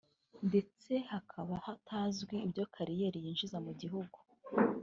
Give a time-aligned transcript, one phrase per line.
[0.47, 4.17] ndetse hakaba hatazwi ibyo kariyeri yinjiza mu gihugu